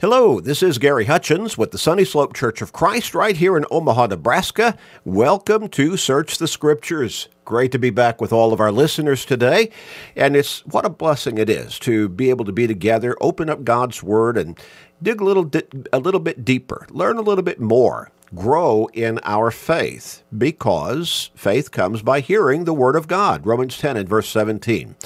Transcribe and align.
Hello, 0.00 0.40
this 0.40 0.62
is 0.62 0.78
Gary 0.78 1.04
Hutchins 1.04 1.58
with 1.58 1.72
the 1.72 1.76
Sunny 1.76 2.06
Slope 2.06 2.32
Church 2.32 2.62
of 2.62 2.72
Christ 2.72 3.14
right 3.14 3.36
here 3.36 3.54
in 3.54 3.66
Omaha, 3.70 4.06
Nebraska. 4.06 4.78
Welcome 5.04 5.68
to 5.68 5.98
Search 5.98 6.38
the 6.38 6.48
Scriptures. 6.48 7.28
Great 7.44 7.70
to 7.72 7.78
be 7.78 7.90
back 7.90 8.18
with 8.18 8.32
all 8.32 8.54
of 8.54 8.60
our 8.60 8.72
listeners 8.72 9.26
today. 9.26 9.68
And 10.16 10.36
it's 10.36 10.64
what 10.64 10.86
a 10.86 10.88
blessing 10.88 11.36
it 11.36 11.50
is 11.50 11.78
to 11.80 12.08
be 12.08 12.30
able 12.30 12.46
to 12.46 12.52
be 12.52 12.66
together, 12.66 13.14
open 13.20 13.50
up 13.50 13.62
God's 13.62 14.02
Word, 14.02 14.38
and 14.38 14.58
dig 15.02 15.20
a 15.20 15.24
little, 15.24 15.44
di- 15.44 15.64
a 15.92 15.98
little 15.98 16.18
bit 16.18 16.46
deeper, 16.46 16.86
learn 16.88 17.18
a 17.18 17.20
little 17.20 17.44
bit 17.44 17.60
more, 17.60 18.10
grow 18.34 18.88
in 18.94 19.20
our 19.22 19.50
faith, 19.50 20.22
because 20.38 21.30
faith 21.34 21.72
comes 21.72 22.00
by 22.00 22.20
hearing 22.20 22.64
the 22.64 22.72
Word 22.72 22.96
of 22.96 23.06
God. 23.06 23.44
Romans 23.44 23.76
10 23.76 23.98
and 23.98 24.08
verse 24.08 24.30
17. 24.30 24.96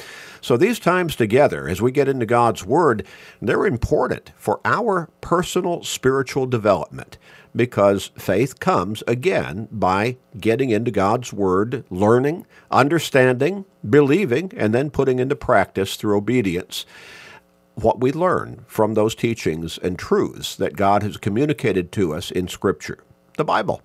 So 0.44 0.58
these 0.58 0.78
times 0.78 1.16
together, 1.16 1.70
as 1.70 1.80
we 1.80 1.90
get 1.90 2.06
into 2.06 2.26
God's 2.26 2.66
Word, 2.66 3.06
they're 3.40 3.64
important 3.64 4.30
for 4.36 4.60
our 4.62 5.08
personal 5.22 5.82
spiritual 5.84 6.44
development 6.44 7.16
because 7.56 8.10
faith 8.18 8.60
comes, 8.60 9.02
again, 9.08 9.68
by 9.72 10.18
getting 10.38 10.68
into 10.68 10.90
God's 10.90 11.32
Word, 11.32 11.86
learning, 11.88 12.44
understanding, 12.70 13.64
believing, 13.88 14.52
and 14.54 14.74
then 14.74 14.90
putting 14.90 15.18
into 15.18 15.34
practice 15.34 15.96
through 15.96 16.18
obedience 16.18 16.84
what 17.76 18.00
we 18.00 18.12
learn 18.12 18.66
from 18.68 18.92
those 18.92 19.14
teachings 19.14 19.78
and 19.78 19.98
truths 19.98 20.56
that 20.56 20.76
God 20.76 21.02
has 21.02 21.16
communicated 21.16 21.90
to 21.92 22.12
us 22.12 22.30
in 22.30 22.48
Scripture, 22.48 22.98
the 23.38 23.44
Bible. 23.44 23.80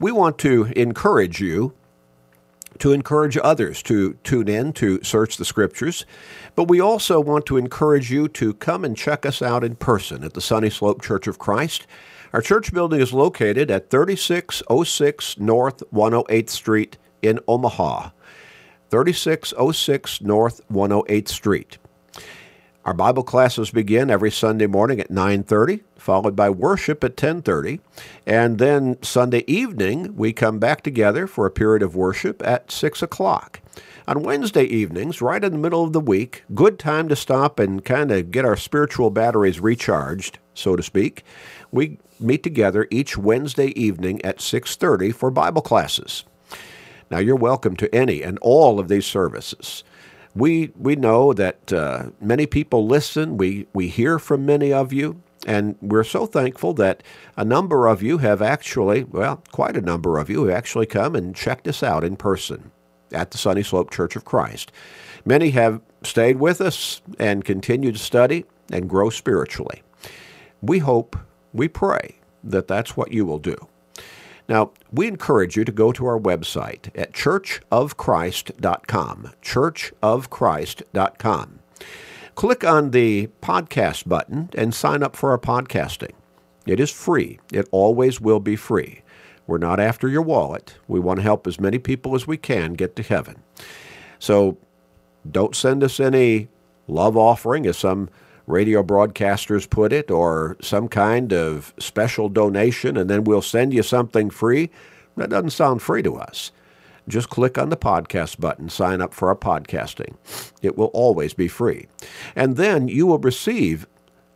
We 0.00 0.10
want 0.10 0.36
to 0.38 0.64
encourage 0.74 1.40
you 1.40 1.74
to 2.78 2.92
encourage 2.92 3.36
others 3.42 3.82
to 3.82 4.14
tune 4.24 4.48
in 4.48 4.72
to 4.74 5.02
search 5.02 5.36
the 5.36 5.44
scriptures. 5.44 6.06
But 6.54 6.68
we 6.68 6.80
also 6.80 7.20
want 7.20 7.46
to 7.46 7.56
encourage 7.56 8.10
you 8.10 8.28
to 8.28 8.54
come 8.54 8.84
and 8.84 8.96
check 8.96 9.26
us 9.26 9.42
out 9.42 9.64
in 9.64 9.76
person 9.76 10.24
at 10.24 10.34
the 10.34 10.40
Sunny 10.40 10.70
Slope 10.70 11.02
Church 11.02 11.26
of 11.26 11.38
Christ. 11.38 11.86
Our 12.32 12.40
church 12.40 12.72
building 12.72 13.00
is 13.00 13.12
located 13.12 13.70
at 13.70 13.90
3606 13.90 15.38
North 15.38 15.82
108th 15.92 16.50
Street 16.50 16.96
in 17.22 17.40
Omaha. 17.48 18.10
3606 18.90 20.20
North 20.20 20.60
108th 20.70 21.28
Street. 21.28 21.78
Our 22.84 22.94
Bible 22.94 23.22
classes 23.22 23.70
begin 23.70 24.10
every 24.10 24.30
Sunday 24.30 24.66
morning 24.66 25.00
at 25.00 25.10
9:30, 25.10 25.82
followed 26.00 26.34
by 26.34 26.50
worship 26.50 27.04
at 27.04 27.16
10:30, 27.16 27.80
and 28.26 28.58
then 28.58 28.96
Sunday 29.02 29.44
evening 29.46 30.14
we 30.16 30.32
come 30.32 30.58
back 30.58 30.82
together 30.82 31.26
for 31.26 31.46
a 31.46 31.50
period 31.50 31.82
of 31.82 31.94
worship 31.94 32.42
at 32.44 32.72
6 32.72 33.02
o'clock. 33.02 33.60
On 34.08 34.22
Wednesday 34.22 34.64
evenings, 34.64 35.22
right 35.22 35.44
in 35.44 35.52
the 35.52 35.58
middle 35.58 35.84
of 35.84 35.92
the 35.92 36.00
week, 36.00 36.42
good 36.54 36.78
time 36.78 37.08
to 37.08 37.14
stop 37.14 37.60
and 37.60 37.84
kind 37.84 38.10
of 38.10 38.30
get 38.30 38.44
our 38.44 38.56
spiritual 38.56 39.10
batteries 39.10 39.60
recharged, 39.60 40.38
so 40.54 40.74
to 40.74 40.82
speak. 40.82 41.22
We 41.70 41.98
meet 42.18 42.42
together 42.42 42.88
each 42.90 43.16
Wednesday 43.16 43.68
evening 43.80 44.24
at 44.24 44.40
6:30 44.40 45.12
for 45.12 45.30
Bible 45.30 45.62
classes. 45.62 46.24
Now 47.10 47.18
you're 47.18 47.36
welcome 47.36 47.76
to 47.76 47.94
any 47.94 48.22
and 48.22 48.38
all 48.40 48.80
of 48.80 48.88
these 48.88 49.06
services 49.06 49.84
we 50.34 50.72
we 50.78 50.96
know 50.96 51.32
that 51.32 51.72
uh, 51.72 52.10
many 52.20 52.46
people 52.46 52.86
listen. 52.86 53.36
We 53.36 53.66
we 53.72 53.88
hear 53.88 54.18
from 54.18 54.46
many 54.46 54.72
of 54.72 54.92
you, 54.92 55.20
and 55.46 55.76
we're 55.80 56.04
so 56.04 56.26
thankful 56.26 56.74
that 56.74 57.02
a 57.36 57.44
number 57.44 57.86
of 57.86 58.02
you 58.02 58.18
have 58.18 58.42
actually, 58.42 59.04
well, 59.04 59.42
quite 59.52 59.76
a 59.76 59.80
number 59.80 60.18
of 60.18 60.28
you 60.28 60.44
have 60.44 60.56
actually 60.56 60.86
come 60.86 61.16
and 61.16 61.34
checked 61.34 61.66
us 61.66 61.82
out 61.82 62.04
in 62.04 62.16
person 62.16 62.70
at 63.12 63.30
the 63.30 63.38
Sunny 63.38 63.62
Slope 63.62 63.90
Church 63.90 64.16
of 64.16 64.24
Christ. 64.24 64.72
Many 65.24 65.50
have 65.50 65.80
stayed 66.02 66.38
with 66.38 66.60
us 66.60 67.00
and 67.18 67.44
continue 67.44 67.92
to 67.92 67.98
study 67.98 68.44
and 68.70 68.88
grow 68.88 69.10
spiritually. 69.10 69.82
We 70.60 70.78
hope, 70.78 71.16
we 71.52 71.68
pray 71.68 72.16
that 72.44 72.68
that's 72.68 72.96
what 72.96 73.12
you 73.12 73.24
will 73.24 73.38
do. 73.38 73.56
Now, 74.48 74.72
we 74.90 75.06
encourage 75.06 75.56
you 75.56 75.64
to 75.64 75.72
go 75.72 75.92
to 75.92 76.06
our 76.06 76.18
website 76.18 76.90
at 76.94 77.12
churchofchrist.com. 77.12 79.32
Churchofchrist.com. 79.42 81.59
Click 82.40 82.64
on 82.64 82.92
the 82.92 83.28
podcast 83.42 84.08
button 84.08 84.48
and 84.54 84.74
sign 84.74 85.02
up 85.02 85.14
for 85.14 85.30
our 85.30 85.38
podcasting. 85.38 86.12
It 86.64 86.80
is 86.80 86.90
free. 86.90 87.38
It 87.52 87.68
always 87.70 88.18
will 88.18 88.40
be 88.40 88.56
free. 88.56 89.02
We're 89.46 89.58
not 89.58 89.78
after 89.78 90.08
your 90.08 90.22
wallet. 90.22 90.78
We 90.88 91.00
want 91.00 91.18
to 91.18 91.22
help 91.22 91.46
as 91.46 91.60
many 91.60 91.78
people 91.78 92.14
as 92.14 92.26
we 92.26 92.38
can 92.38 92.72
get 92.72 92.96
to 92.96 93.02
heaven. 93.02 93.42
So 94.18 94.56
don't 95.30 95.54
send 95.54 95.84
us 95.84 96.00
any 96.00 96.48
love 96.88 97.14
offering, 97.14 97.66
as 97.66 97.76
some 97.76 98.08
radio 98.46 98.82
broadcasters 98.82 99.68
put 99.68 99.92
it, 99.92 100.10
or 100.10 100.56
some 100.62 100.88
kind 100.88 101.34
of 101.34 101.74
special 101.78 102.30
donation, 102.30 102.96
and 102.96 103.10
then 103.10 103.24
we'll 103.24 103.42
send 103.42 103.74
you 103.74 103.82
something 103.82 104.30
free. 104.30 104.70
That 105.18 105.28
doesn't 105.28 105.50
sound 105.50 105.82
free 105.82 106.02
to 106.04 106.16
us. 106.16 106.52
Just 107.10 107.28
click 107.28 107.58
on 107.58 107.68
the 107.68 107.76
podcast 107.76 108.40
button, 108.40 108.68
sign 108.68 109.00
up 109.00 109.12
for 109.12 109.28
our 109.28 109.36
podcasting. 109.36 110.14
It 110.62 110.76
will 110.78 110.86
always 110.86 111.34
be 111.34 111.48
free. 111.48 111.88
And 112.34 112.56
then 112.56 112.88
you 112.88 113.06
will 113.06 113.18
receive 113.18 113.86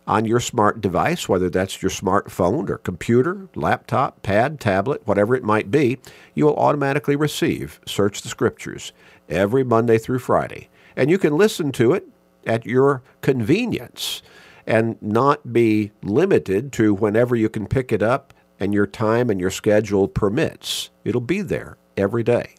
on 0.06 0.24
your 0.24 0.40
smart 0.40 0.80
device, 0.80 1.28
whether 1.28 1.48
that's 1.48 1.80
your 1.80 1.90
smartphone 1.90 2.68
or 2.68 2.78
computer, 2.78 3.48
laptop, 3.54 4.22
pad, 4.22 4.60
tablet, 4.60 5.06
whatever 5.06 5.34
it 5.34 5.42
might 5.42 5.70
be, 5.70 5.98
you 6.34 6.44
will 6.44 6.56
automatically 6.56 7.16
receive 7.16 7.80
Search 7.86 8.20
the 8.22 8.28
Scriptures 8.28 8.92
every 9.28 9.64
Monday 9.64 9.96
through 9.96 10.18
Friday. 10.18 10.68
And 10.96 11.10
you 11.10 11.18
can 11.18 11.36
listen 11.36 11.72
to 11.72 11.92
it 11.92 12.06
at 12.46 12.66
your 12.66 13.02
convenience 13.22 14.22
and 14.66 15.00
not 15.00 15.52
be 15.52 15.92
limited 16.02 16.72
to 16.72 16.94
whenever 16.94 17.34
you 17.34 17.48
can 17.48 17.66
pick 17.66 17.92
it 17.92 18.02
up 18.02 18.34
and 18.60 18.72
your 18.74 18.86
time 18.86 19.30
and 19.30 19.40
your 19.40 19.50
schedule 19.50 20.08
permits. 20.08 20.90
It'll 21.04 21.20
be 21.20 21.40
there 21.40 21.76
every 21.96 22.22
day. 22.22 22.54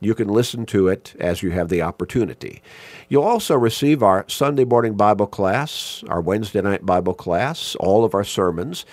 You 0.00 0.14
can 0.14 0.28
listen 0.28 0.66
to 0.66 0.88
it 0.88 1.14
as 1.18 1.42
you 1.42 1.50
have 1.50 1.68
the 1.68 1.82
opportunity. 1.82 2.62
You'll 3.08 3.24
also 3.24 3.56
receive 3.56 4.02
our 4.02 4.24
Sunday 4.28 4.64
morning 4.64 4.94
Bible 4.94 5.26
class, 5.26 6.04
our 6.08 6.20
Wednesday 6.20 6.62
night 6.62 6.86
Bible 6.86 7.14
class, 7.14 7.74
all 7.76 8.04
of 8.04 8.14
our 8.14 8.24
sermons, 8.24 8.86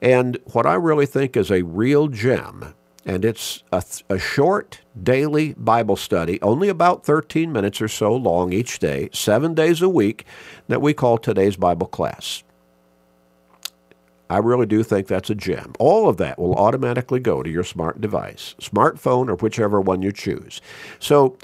and 0.00 0.38
what 0.52 0.66
I 0.66 0.74
really 0.74 1.06
think 1.06 1.36
is 1.36 1.50
a 1.50 1.62
real 1.62 2.08
gem 2.08 2.74
and 3.04 3.24
it's 3.24 3.64
a, 3.72 3.82
a, 4.08 4.18
short 4.18 4.80
daily 5.00 5.54
Bible 5.54 5.96
study, 5.96 6.40
only 6.40 6.68
about 6.68 7.04
13 7.04 7.52
minutes 7.52 7.80
or 7.80 7.88
so 7.88 8.14
long 8.14 8.52
each 8.52 8.78
day, 8.78 9.08
seven 9.12 9.54
days 9.54 9.82
a 9.82 9.88
week, 9.88 10.24
that 10.68 10.80
we 10.80 10.94
call 10.94 11.18
today's 11.18 11.56
Bible 11.56 11.88
class. 11.88 12.44
I 14.32 14.38
really 14.38 14.66
do 14.66 14.82
think 14.82 15.06
that's 15.06 15.30
a 15.30 15.34
gem. 15.34 15.74
All 15.78 16.08
of 16.08 16.16
that 16.16 16.38
will 16.38 16.54
automatically 16.54 17.20
go 17.20 17.42
to 17.42 17.50
your 17.50 17.64
smart 17.64 18.00
device, 18.00 18.54
smartphone, 18.60 19.28
or 19.28 19.36
whichever 19.36 19.80
one 19.80 20.02
you 20.02 20.12
choose. 20.12 20.60
So 20.98 21.36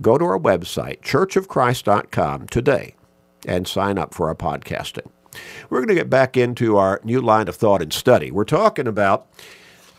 go 0.00 0.18
to 0.18 0.24
our 0.24 0.38
website, 0.38 1.00
churchofchrist.com, 1.00 2.48
today 2.48 2.94
and 3.46 3.66
sign 3.66 3.98
up 3.98 4.12
for 4.12 4.28
our 4.28 4.34
podcasting. 4.34 5.06
We're 5.70 5.78
going 5.78 5.88
to 5.88 5.94
get 5.94 6.10
back 6.10 6.36
into 6.36 6.76
our 6.76 7.00
new 7.04 7.20
line 7.20 7.48
of 7.48 7.56
thought 7.56 7.82
and 7.82 7.92
study. 7.92 8.30
We're 8.30 8.44
talking 8.44 8.86
about 8.86 9.28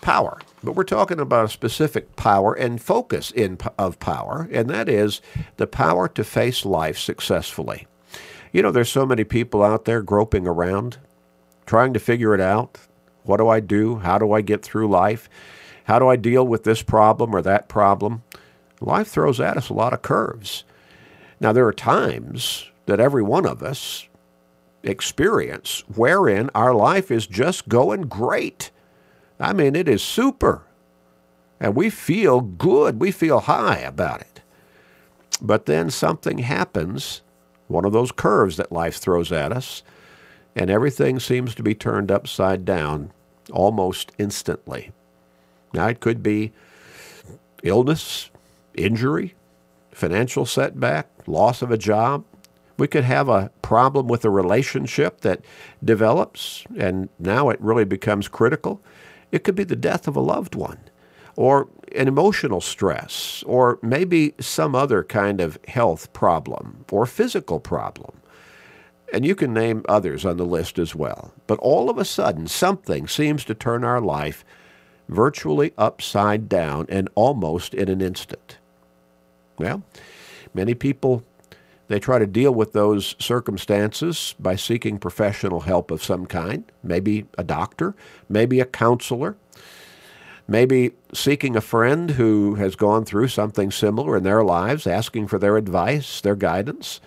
power. 0.01 0.39
But 0.63 0.73
we're 0.73 0.83
talking 0.83 1.19
about 1.19 1.45
a 1.45 1.49
specific 1.49 2.15
power 2.15 2.53
and 2.53 2.81
focus 2.81 3.31
in, 3.31 3.57
of 3.77 3.99
power, 3.99 4.47
and 4.51 4.69
that 4.69 4.89
is 4.89 5.21
the 5.57 5.67
power 5.67 6.07
to 6.09 6.23
face 6.23 6.65
life 6.65 6.97
successfully. 6.97 7.87
You 8.51 8.61
know, 8.63 8.71
there's 8.71 8.91
so 8.91 9.05
many 9.05 9.23
people 9.23 9.63
out 9.63 9.85
there 9.85 10.01
groping 10.01 10.47
around, 10.47 10.97
trying 11.67 11.93
to 11.93 11.99
figure 11.99 12.33
it 12.33 12.41
out. 12.41 12.79
What 13.23 13.37
do 13.37 13.47
I 13.47 13.59
do? 13.59 13.97
How 13.97 14.17
do 14.17 14.31
I 14.31 14.41
get 14.41 14.63
through 14.63 14.89
life? 14.89 15.29
How 15.83 15.99
do 15.99 16.07
I 16.07 16.15
deal 16.15 16.45
with 16.45 16.63
this 16.63 16.81
problem 16.81 17.35
or 17.35 17.43
that 17.43 17.69
problem? 17.69 18.23
Life 18.81 19.09
throws 19.09 19.39
at 19.39 19.57
us 19.57 19.69
a 19.69 19.73
lot 19.73 19.93
of 19.93 20.01
curves. 20.01 20.63
Now, 21.39 21.53
there 21.53 21.67
are 21.67 21.73
times 21.73 22.71
that 22.87 22.99
every 22.99 23.21
one 23.21 23.45
of 23.45 23.61
us 23.61 24.07
experience 24.81 25.83
wherein 25.95 26.49
our 26.55 26.73
life 26.73 27.11
is 27.11 27.27
just 27.27 27.69
going 27.69 28.01
great 28.03 28.71
I 29.39 29.53
mean, 29.53 29.75
it 29.75 29.87
is 29.87 30.01
super. 30.01 30.63
And 31.59 31.75
we 31.75 31.89
feel 31.89 32.41
good. 32.41 32.99
We 32.99 33.11
feel 33.11 33.41
high 33.41 33.77
about 33.79 34.21
it. 34.21 34.41
But 35.41 35.65
then 35.65 35.89
something 35.89 36.39
happens, 36.39 37.21
one 37.67 37.85
of 37.85 37.93
those 37.93 38.11
curves 38.11 38.57
that 38.57 38.71
life 38.71 38.97
throws 38.97 39.31
at 39.31 39.51
us, 39.51 39.83
and 40.57 40.71
everything 40.71 41.19
seems 41.19 41.53
to 41.53 41.61
be 41.61 41.75
turned 41.75 42.11
upside 42.11 42.65
down 42.65 43.11
almost 43.51 44.11
instantly. 44.17 44.91
Now, 45.71 45.87
it 45.87 45.99
could 45.99 46.23
be 46.23 46.51
illness, 47.61 48.31
injury, 48.73 49.35
financial 49.91 50.47
setback, 50.47 51.09
loss 51.27 51.61
of 51.61 51.69
a 51.69 51.77
job. 51.77 52.25
We 52.77 52.87
could 52.87 53.03
have 53.03 53.29
a 53.29 53.51
problem 53.61 54.07
with 54.07 54.25
a 54.25 54.31
relationship 54.31 55.21
that 55.21 55.41
develops, 55.83 56.65
and 56.75 57.09
now 57.19 57.49
it 57.49 57.61
really 57.61 57.85
becomes 57.85 58.27
critical. 58.27 58.81
It 59.31 59.43
could 59.43 59.55
be 59.55 59.63
the 59.63 59.75
death 59.75 60.07
of 60.07 60.15
a 60.15 60.21
loved 60.21 60.55
one, 60.55 60.79
or 61.35 61.67
an 61.95 62.07
emotional 62.07 62.61
stress, 62.61 63.43
or 63.45 63.77
maybe 63.83 64.33
some 64.39 64.73
other 64.73 65.03
kind 65.03 65.39
of 65.39 65.59
health 65.67 66.11
problem 66.13 66.83
or 66.91 67.05
physical 67.05 67.59
problem. 67.59 68.13
And 69.13 69.25
you 69.25 69.35
can 69.35 69.53
name 69.53 69.85
others 69.87 70.25
on 70.25 70.37
the 70.37 70.45
list 70.45 70.77
as 70.77 70.93
well. 70.93 71.33
But 71.47 71.59
all 71.59 71.89
of 71.89 71.97
a 71.97 72.05
sudden, 72.05 72.47
something 72.47 73.07
seems 73.07 73.45
to 73.45 73.53
turn 73.53 73.83
our 73.83 74.01
life 74.01 74.43
virtually 75.07 75.73
upside 75.77 76.49
down 76.49 76.85
and 76.89 77.09
almost 77.15 77.73
in 77.73 77.87
an 77.89 78.01
instant. 78.01 78.57
Well, 79.57 79.83
many 80.53 80.73
people 80.73 81.23
they 81.87 81.99
try 81.99 82.19
to 82.19 82.27
deal 82.27 82.53
with 82.53 82.73
those 82.73 83.15
circumstances 83.17 84.35
by 84.39 84.55
seeking 84.55 84.99
professional 84.99 85.61
help 85.61 85.89
of 85.89 86.03
some 86.03 86.25
kind, 86.25 86.69
maybe 86.83 87.25
a 87.37 87.43
doctor, 87.43 87.95
maybe 88.27 88.59
a 88.59 88.65
counselor, 88.65 89.37
maybe 90.47 90.91
seeking 91.13 91.55
a 91.55 91.61
friend 91.61 92.11
who 92.11 92.55
has 92.55 92.75
gone 92.75 93.05
through 93.05 93.29
something 93.29 93.71
similar 93.71 94.17
in 94.17 94.23
their 94.23 94.43
lives, 94.43 94.85
asking 94.85 95.27
for 95.27 95.39
their 95.39 95.55
advice, 95.55 96.19
their 96.19 96.35
guidance. 96.35 96.99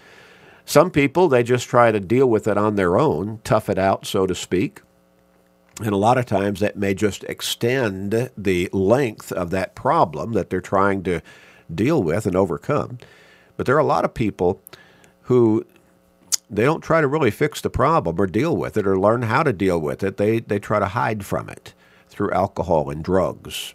Some 0.70 0.92
people, 0.92 1.26
they 1.26 1.42
just 1.42 1.68
try 1.68 1.90
to 1.90 1.98
deal 1.98 2.30
with 2.30 2.46
it 2.46 2.56
on 2.56 2.76
their 2.76 2.96
own, 2.96 3.40
tough 3.42 3.68
it 3.68 3.76
out, 3.76 4.06
so 4.06 4.24
to 4.24 4.36
speak. 4.36 4.82
And 5.80 5.92
a 5.92 5.96
lot 5.96 6.16
of 6.16 6.26
times 6.26 6.60
that 6.60 6.76
may 6.76 6.94
just 6.94 7.24
extend 7.24 8.30
the 8.38 8.68
length 8.72 9.32
of 9.32 9.50
that 9.50 9.74
problem 9.74 10.32
that 10.34 10.48
they're 10.48 10.60
trying 10.60 11.02
to 11.02 11.22
deal 11.74 12.00
with 12.00 12.24
and 12.24 12.36
overcome. 12.36 12.98
But 13.56 13.66
there 13.66 13.74
are 13.74 13.80
a 13.80 13.84
lot 13.84 14.04
of 14.04 14.14
people 14.14 14.62
who 15.22 15.66
they 16.48 16.62
don't 16.62 16.82
try 16.84 17.00
to 17.00 17.08
really 17.08 17.32
fix 17.32 17.60
the 17.60 17.68
problem 17.68 18.20
or 18.20 18.28
deal 18.28 18.56
with 18.56 18.76
it 18.76 18.86
or 18.86 18.96
learn 18.96 19.22
how 19.22 19.42
to 19.42 19.52
deal 19.52 19.80
with 19.80 20.04
it. 20.04 20.18
They, 20.18 20.38
they 20.38 20.60
try 20.60 20.78
to 20.78 20.86
hide 20.86 21.26
from 21.26 21.48
it 21.48 21.74
through 22.08 22.30
alcohol 22.30 22.90
and 22.90 23.02
drugs. 23.02 23.74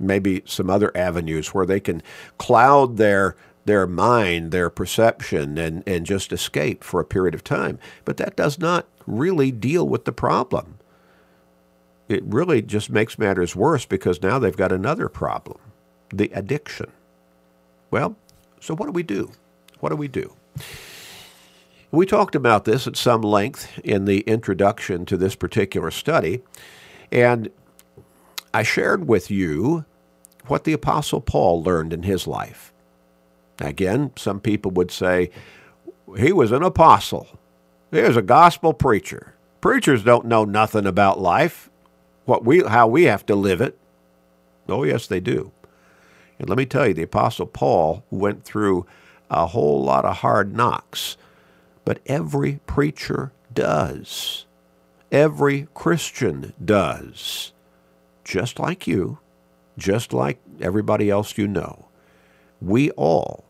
Maybe 0.00 0.42
some 0.44 0.70
other 0.70 0.90
avenues 0.96 1.54
where 1.54 1.66
they 1.66 1.78
can 1.78 2.02
cloud 2.36 2.96
their 2.96 3.36
their 3.66 3.86
mind, 3.86 4.52
their 4.52 4.70
perception, 4.70 5.58
and, 5.58 5.82
and 5.86 6.06
just 6.06 6.32
escape 6.32 6.82
for 6.82 7.00
a 7.00 7.04
period 7.04 7.34
of 7.34 7.44
time. 7.44 7.78
But 8.04 8.16
that 8.16 8.36
does 8.36 8.58
not 8.58 8.86
really 9.06 9.50
deal 9.52 9.86
with 9.86 10.04
the 10.04 10.12
problem. 10.12 10.78
It 12.08 12.22
really 12.24 12.62
just 12.62 12.90
makes 12.90 13.18
matters 13.18 13.56
worse 13.56 13.84
because 13.84 14.22
now 14.22 14.38
they've 14.38 14.56
got 14.56 14.72
another 14.72 15.08
problem 15.08 15.58
the 16.10 16.30
addiction. 16.32 16.92
Well, 17.90 18.16
so 18.60 18.76
what 18.76 18.86
do 18.86 18.92
we 18.92 19.02
do? 19.02 19.32
What 19.80 19.90
do 19.90 19.96
we 19.96 20.06
do? 20.06 20.34
We 21.90 22.06
talked 22.06 22.36
about 22.36 22.64
this 22.64 22.86
at 22.86 22.96
some 22.96 23.22
length 23.22 23.78
in 23.80 24.04
the 24.04 24.20
introduction 24.20 25.04
to 25.06 25.16
this 25.16 25.34
particular 25.34 25.90
study, 25.90 26.42
and 27.10 27.50
I 28.54 28.62
shared 28.62 29.08
with 29.08 29.30
you 29.30 29.84
what 30.46 30.64
the 30.64 30.72
Apostle 30.72 31.20
Paul 31.20 31.62
learned 31.62 31.92
in 31.92 32.04
his 32.04 32.26
life. 32.26 32.72
Again, 33.60 34.12
some 34.16 34.40
people 34.40 34.70
would 34.72 34.90
say 34.90 35.30
he 36.16 36.32
was 36.32 36.52
an 36.52 36.62
apostle. 36.62 37.26
He 37.90 38.02
was 38.02 38.16
a 38.16 38.22
gospel 38.22 38.74
preacher. 38.74 39.34
Preachers 39.60 40.04
don't 40.04 40.26
know 40.26 40.44
nothing 40.44 40.86
about 40.86 41.20
life, 41.20 41.70
what 42.24 42.44
we 42.44 42.62
how 42.62 42.86
we 42.86 43.04
have 43.04 43.24
to 43.26 43.34
live 43.34 43.60
it. 43.60 43.78
Oh 44.68 44.84
yes, 44.84 45.06
they 45.06 45.20
do. 45.20 45.52
And 46.38 46.48
let 46.48 46.58
me 46.58 46.66
tell 46.66 46.86
you, 46.86 46.94
the 46.94 47.02
apostle 47.02 47.46
Paul 47.46 48.04
went 48.10 48.44
through 48.44 48.86
a 49.30 49.46
whole 49.46 49.82
lot 49.82 50.04
of 50.04 50.18
hard 50.18 50.54
knocks, 50.54 51.16
but 51.84 52.00
every 52.06 52.60
preacher 52.66 53.32
does. 53.52 54.44
Every 55.10 55.68
Christian 55.72 56.52
does. 56.62 57.52
Just 58.24 58.58
like 58.58 58.86
you, 58.86 59.18
just 59.78 60.12
like 60.12 60.40
everybody 60.60 61.08
else 61.08 61.38
you 61.38 61.48
know. 61.48 61.88
We 62.60 62.90
all 62.92 63.45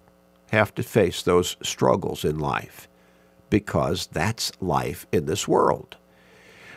have 0.52 0.74
to 0.74 0.82
face 0.82 1.22
those 1.22 1.56
struggles 1.62 2.24
in 2.24 2.38
life 2.38 2.88
because 3.50 4.06
that's 4.06 4.52
life 4.60 5.06
in 5.12 5.26
this 5.26 5.46
world. 5.46 5.96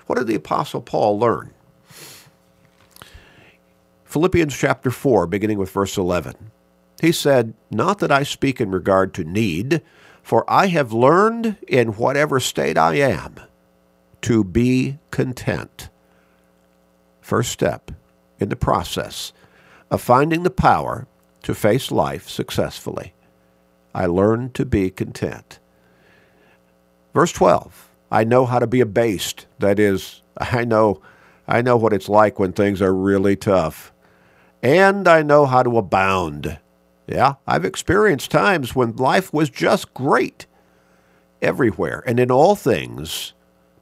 What 0.06 0.18
did 0.18 0.28
the 0.28 0.36
Apostle 0.36 0.82
Paul 0.82 1.20
learn? 1.20 1.54
Philippians 4.06 4.58
chapter 4.58 4.90
4, 4.90 5.28
beginning 5.28 5.60
with 5.60 5.70
verse 5.70 5.98
11. 5.98 6.52
He 7.00 7.12
said, 7.12 7.54
Not 7.70 8.00
that 8.00 8.12
I 8.12 8.24
speak 8.24 8.60
in 8.60 8.72
regard 8.72 9.14
to 9.14 9.24
need, 9.24 9.82
for 10.24 10.44
I 10.52 10.68
have 10.68 10.92
learned 10.92 11.58
in 11.68 11.90
whatever 11.90 12.40
state 12.40 12.78
I 12.78 12.96
am 12.96 13.36
to 14.22 14.44
be 14.44 14.98
content. 15.12 15.90
First 17.22 17.52
step 17.52 17.92
in 18.40 18.50
the 18.50 18.56
process 18.56 19.32
of 19.92 20.02
finding 20.02 20.44
the 20.44 20.50
power 20.50 21.08
to 21.44 21.54
face 21.54 21.92
life 21.92 22.28
successfully. 22.28 23.14
I 23.94 24.06
learned 24.06 24.54
to 24.56 24.66
be 24.66 24.90
content. 24.90 25.60
Verse 27.14 27.32
12, 27.32 27.90
I 28.12 28.24
know 28.24 28.46
how 28.46 28.60
to 28.60 28.68
be 28.68 28.82
abased. 28.82 29.46
That 29.60 29.80
is, 29.80 30.22
I 30.38 30.64
know, 30.64 31.02
I 31.48 31.62
know 31.62 31.78
what 31.78 31.94
it's 31.94 32.10
like 32.10 32.40
when 32.40 32.54
things 32.54 32.82
are 32.82 32.94
really 32.94 33.36
tough. 33.36 33.92
And 34.62 35.08
I 35.08 35.22
know 35.24 35.46
how 35.46 35.64
to 35.64 35.78
abound. 35.78 36.60
Yeah, 37.08 37.36
I've 37.48 37.66
experienced 37.66 38.30
times 38.30 38.76
when 38.76 38.96
life 38.96 39.34
was 39.34 39.50
just 39.50 39.94
great 39.96 40.46
everywhere 41.42 42.04
and 42.06 42.20
in 42.20 42.30
all 42.30 42.56
things, 42.56 43.34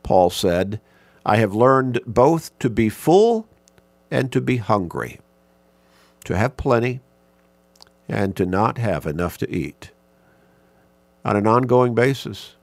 Paul 0.03 0.29
said, 0.29 0.79
I 1.25 1.37
have 1.37 1.53
learned 1.53 1.99
both 2.05 2.57
to 2.59 2.69
be 2.69 2.87
full 2.87 3.49
and 4.09 4.31
to 4.31 4.39
be 4.39 4.57
hungry, 4.57 5.19
to 6.23 6.37
have 6.37 6.55
plenty 6.55 7.01
and 8.07 8.33
to 8.37 8.45
not 8.45 8.77
have 8.77 9.05
enough 9.05 9.37
to 9.39 9.51
eat 9.53 9.91
on 11.27 11.35
an 11.35 11.45
ongoing 11.45 11.93
basis. 11.93 12.55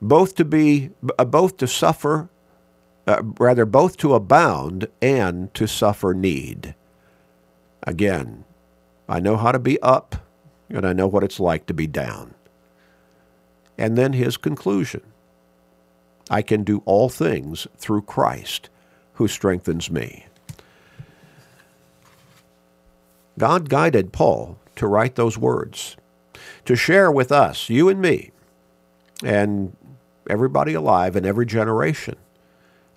Both 0.00 0.34
to 0.36 0.44
be, 0.44 0.90
uh, 1.18 1.24
both 1.24 1.56
to 1.56 1.66
suffer, 1.66 2.28
uh, 3.06 3.22
rather, 3.38 3.64
both 3.64 3.96
to 3.98 4.14
abound 4.14 4.88
and 5.00 5.52
to 5.54 5.66
suffer 5.66 6.12
need. 6.12 6.74
Again, 7.84 8.44
I 9.08 9.20
know 9.20 9.38
how 9.38 9.52
to 9.52 9.58
be 9.58 9.80
up, 9.80 10.16
and 10.68 10.86
I 10.86 10.92
know 10.92 11.06
what 11.06 11.24
it's 11.24 11.40
like 11.40 11.64
to 11.66 11.74
be 11.74 11.86
down. 11.86 12.34
And 13.78 13.96
then 13.96 14.12
his 14.12 14.36
conclusion 14.36 15.02
I 16.30 16.42
can 16.42 16.64
do 16.64 16.82
all 16.84 17.08
things 17.08 17.66
through 17.76 18.02
Christ 18.02 18.68
who 19.14 19.28
strengthens 19.28 19.90
me. 19.90 20.26
God 23.38 23.68
guided 23.68 24.12
Paul 24.12 24.58
to 24.76 24.86
write 24.86 25.14
those 25.14 25.38
words 25.38 25.96
to 26.64 26.76
share 26.76 27.10
with 27.10 27.32
us, 27.32 27.68
you 27.68 27.88
and 27.88 28.00
me, 28.00 28.30
and 29.24 29.76
everybody 30.28 30.74
alive 30.74 31.16
in 31.16 31.26
every 31.26 31.46
generation 31.46 32.16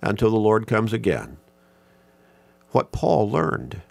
until 0.02 0.30
the 0.30 0.36
Lord 0.36 0.66
comes 0.66 0.92
again. 0.92 1.36
What 2.70 2.92
Paul 2.92 3.30
learned. 3.30 3.82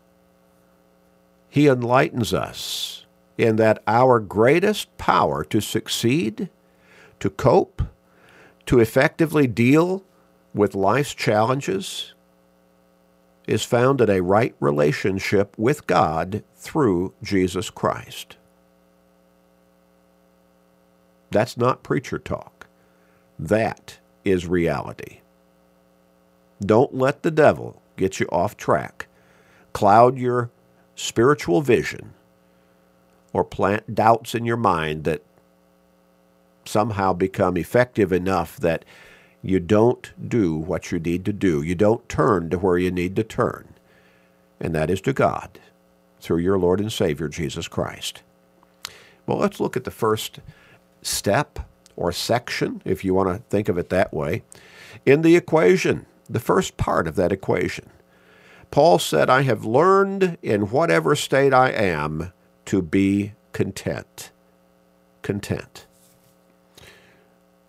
He 1.50 1.68
enlightens 1.68 2.34
us 2.34 3.06
in 3.38 3.56
that 3.58 3.82
our 3.88 4.20
greatest 4.20 4.98
power 4.98 5.44
to 5.46 5.62
succeed, 5.62 6.50
to 7.20 7.30
cope, 7.30 7.82
to 8.66 8.80
effectively 8.80 9.48
deal 9.48 10.04
with 10.54 10.76
life's 10.76 11.14
challenges 11.14 12.14
is 13.48 13.64
found 13.64 14.02
in 14.02 14.10
a 14.10 14.22
right 14.22 14.56
relationship 14.60 15.54
with 15.58 15.86
God 15.86 16.44
through 16.56 17.14
Jesus 17.22 17.70
Christ. 17.70 18.38
That's 21.36 21.58
not 21.58 21.84
preacher 21.84 22.18
talk. 22.18 22.66
That 23.38 24.00
is 24.24 24.48
reality. 24.48 25.20
Don't 26.62 26.96
let 26.96 27.24
the 27.24 27.30
devil 27.30 27.82
get 27.98 28.22
you 28.22 28.28
off 28.32 28.56
track, 28.56 29.08
cloud 29.74 30.18
your 30.18 30.50
spiritual 30.96 31.62
vision, 31.62 32.14
or 33.34 33.44
plant 33.44 33.94
doubts 33.94 34.34
in 34.34 34.46
your 34.46 34.56
mind 34.56 35.04
that 35.04 35.24
somehow 36.64 37.12
become 37.12 37.58
effective 37.58 38.14
enough 38.14 38.56
that 38.56 38.86
you 39.42 39.60
don't 39.60 40.14
do 40.30 40.56
what 40.56 40.94
you 40.94 41.00
need 41.00 41.26
to 41.26 41.34
do. 41.34 41.62
You 41.62 41.76
don't 41.76 42.08
turn 42.08 42.50
to 42.52 42.58
where 42.58 42.78
you 42.78 42.92
need 42.92 43.14
to 43.18 43.26
turn, 43.26 43.74
and 44.58 44.74
that 44.74 44.90
is 44.90 45.02
to 45.02 45.12
God 45.12 45.60
through 46.22 46.38
your 46.38 46.58
Lord 46.58 46.80
and 46.80 46.94
Savior, 46.94 47.28
Jesus 47.28 47.68
Christ. 47.68 48.24
Well, 49.28 49.38
let's 49.38 49.60
look 49.60 49.76
at 49.76 49.84
the 49.84 49.92
first 49.92 50.40
step 51.06 51.60
or 51.96 52.12
section, 52.12 52.82
if 52.84 53.06
you 53.06 53.14
want 53.14 53.30
to 53.30 53.44
think 53.50 53.70
of 53.70 53.78
it 53.78 53.90
that 53.90 54.14
way, 54.14 54.44
in 55.06 55.22
the 55.22 55.36
equation, 55.36 56.06
the 56.30 56.40
first 56.40 56.78
part 56.78 57.08
of 57.08 57.16
that 57.16 57.32
equation. 57.32 57.90
Paul 58.72 59.00
said, 59.00 59.30
I 59.30 59.44
have 59.44 59.64
learned 59.64 60.38
in 60.42 60.70
whatever 60.70 61.16
state 61.16 61.54
I 61.54 61.70
am 61.70 62.34
to 62.66 62.82
be 62.82 63.34
content. 63.54 64.32
Content. 65.22 65.86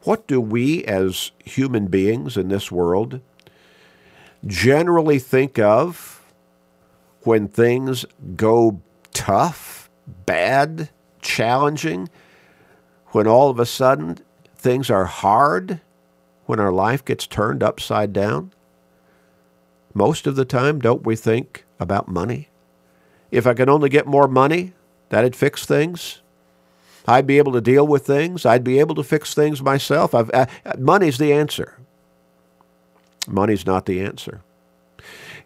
What 0.02 0.26
do 0.26 0.40
we 0.40 0.84
as 0.84 1.32
human 1.44 1.86
beings 1.86 2.36
in 2.36 2.48
this 2.48 2.72
world 2.72 3.20
generally 4.46 5.18
think 5.18 5.58
of 5.58 6.24
when 7.22 7.48
things 7.48 8.04
go 8.36 8.80
tough, 9.12 9.90
bad, 10.24 10.90
challenging? 11.20 12.08
When 13.16 13.26
all 13.26 13.48
of 13.48 13.58
a 13.58 13.64
sudden 13.64 14.18
things 14.58 14.90
are 14.90 15.06
hard 15.06 15.80
when 16.44 16.60
our 16.60 16.70
life 16.70 17.02
gets 17.02 17.26
turned 17.26 17.62
upside 17.62 18.12
down? 18.12 18.52
Most 19.94 20.26
of 20.26 20.36
the 20.36 20.44
time, 20.44 20.80
don't 20.80 21.06
we 21.06 21.16
think 21.16 21.64
about 21.80 22.08
money? 22.08 22.50
If 23.30 23.46
I 23.46 23.54
could 23.54 23.70
only 23.70 23.88
get 23.88 24.06
more 24.06 24.28
money, 24.28 24.74
that'd 25.08 25.34
fix 25.34 25.64
things. 25.64 26.20
I'd 27.08 27.26
be 27.26 27.38
able 27.38 27.52
to 27.52 27.62
deal 27.62 27.86
with 27.86 28.06
things. 28.06 28.44
I'd 28.44 28.62
be 28.62 28.80
able 28.80 28.94
to 28.96 29.02
fix 29.02 29.32
things 29.32 29.62
myself. 29.62 30.14
I've, 30.14 30.30
uh, 30.34 30.44
money's 30.76 31.16
the 31.16 31.32
answer. 31.32 31.78
Money's 33.26 33.64
not 33.64 33.86
the 33.86 34.02
answer. 34.02 34.42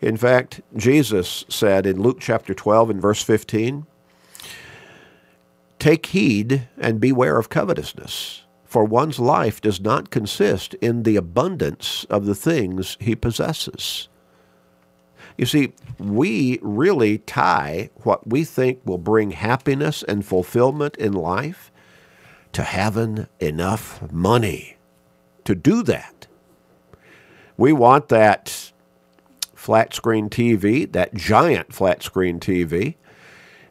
In 0.01 0.17
fact, 0.17 0.61
Jesus 0.77 1.45
said 1.49 1.87
in 1.87 2.03
Luke 2.03 2.19
chapter 2.19 2.53
12 2.53 2.91
and 2.91 3.01
verse 3.01 3.23
15, 3.23 3.87
Take 5.81 6.07
heed 6.07 6.69
and 6.77 7.01
beware 7.01 7.39
of 7.39 7.49
covetousness, 7.49 8.43
for 8.67 8.85
one's 8.85 9.19
life 9.19 9.63
does 9.63 9.81
not 9.81 10.11
consist 10.11 10.75
in 10.75 11.05
the 11.05 11.17
abundance 11.17 12.05
of 12.11 12.27
the 12.27 12.35
things 12.35 12.99
he 13.01 13.17
possesses. 13.17 14.09
You 15.39 15.47
see, 15.47 15.73
we 15.99 16.59
really 16.61 17.17
tie 17.17 17.89
what 18.03 18.29
we 18.29 18.45
think 18.45 18.83
will 18.85 18.99
bring 18.99 19.31
happiness 19.31 20.03
and 20.03 20.23
fulfillment 20.23 20.97
in 20.97 21.15
life 21.15 21.73
to 22.53 22.63
having 22.63 23.27
enough 23.39 24.13
money 24.13 24.77
to 25.45 25.55
do 25.55 25.83
that. 25.85 26.27
We 27.57 27.73
want 27.73 28.09
that 28.11 28.71
flat 29.55 29.95
screen 29.95 30.29
TV, 30.29 30.93
that 30.93 31.15
giant 31.15 31.73
flat 31.73 32.03
screen 32.03 32.39
TV. 32.39 32.97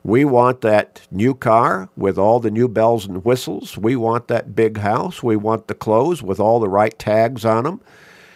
We 0.03 0.23
want 0.25 0.61
that 0.61 1.07
new 1.11 1.35
car 1.35 1.89
with 1.95 2.17
all 2.17 2.39
the 2.39 2.51
new 2.51 2.67
bells 2.67 3.05
and 3.05 3.23
whistles. 3.25 3.77
We 3.77 3.95
want 3.95 4.27
that 4.27 4.55
big 4.55 4.77
house. 4.77 5.21
We 5.21 5.35
want 5.35 5.67
the 5.67 5.75
clothes 5.75 6.23
with 6.23 6.39
all 6.39 6.59
the 6.59 6.69
right 6.69 6.97
tags 6.97 7.43
on 7.43 7.65
them. 7.65 7.81